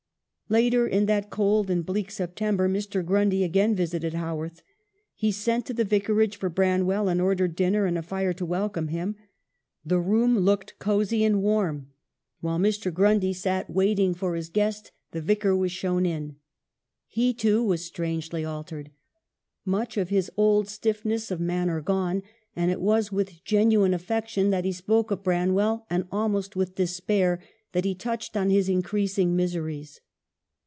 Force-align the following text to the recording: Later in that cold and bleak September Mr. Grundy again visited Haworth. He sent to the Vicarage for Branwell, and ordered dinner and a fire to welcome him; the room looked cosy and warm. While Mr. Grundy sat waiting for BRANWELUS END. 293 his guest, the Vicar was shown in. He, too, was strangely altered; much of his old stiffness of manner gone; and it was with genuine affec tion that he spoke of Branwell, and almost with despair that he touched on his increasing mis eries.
Later 0.49 0.85
in 0.85 1.05
that 1.05 1.29
cold 1.29 1.69
and 1.69 1.85
bleak 1.85 2.11
September 2.11 2.67
Mr. 2.67 3.05
Grundy 3.05 3.45
again 3.45 3.73
visited 3.73 4.13
Haworth. 4.13 4.61
He 5.15 5.31
sent 5.31 5.65
to 5.67 5.73
the 5.73 5.85
Vicarage 5.85 6.35
for 6.35 6.49
Branwell, 6.49 7.07
and 7.07 7.21
ordered 7.21 7.55
dinner 7.55 7.85
and 7.85 7.97
a 7.97 8.01
fire 8.01 8.33
to 8.33 8.45
welcome 8.45 8.89
him; 8.89 9.15
the 9.85 10.01
room 10.01 10.39
looked 10.39 10.77
cosy 10.77 11.23
and 11.23 11.41
warm. 11.41 11.87
While 12.41 12.59
Mr. 12.59 12.93
Grundy 12.93 13.31
sat 13.31 13.69
waiting 13.69 14.13
for 14.13 14.31
BRANWELUS 14.31 14.47
END. 14.49 14.53
293 14.55 14.61
his 14.67 14.83
guest, 14.83 14.91
the 15.11 15.25
Vicar 15.25 15.55
was 15.55 15.71
shown 15.71 16.05
in. 16.05 16.35
He, 17.07 17.33
too, 17.33 17.63
was 17.63 17.85
strangely 17.85 18.43
altered; 18.43 18.91
much 19.63 19.95
of 19.95 20.09
his 20.09 20.29
old 20.35 20.67
stiffness 20.67 21.31
of 21.31 21.39
manner 21.39 21.79
gone; 21.79 22.23
and 22.57 22.69
it 22.69 22.81
was 22.81 23.09
with 23.09 23.41
genuine 23.45 23.93
affec 23.93 24.27
tion 24.27 24.49
that 24.49 24.65
he 24.65 24.73
spoke 24.73 25.11
of 25.11 25.23
Branwell, 25.23 25.85
and 25.89 26.09
almost 26.11 26.57
with 26.57 26.75
despair 26.75 27.39
that 27.71 27.85
he 27.85 27.95
touched 27.95 28.35
on 28.35 28.49
his 28.49 28.67
increasing 28.67 29.33
mis 29.33 29.55
eries. 29.55 30.01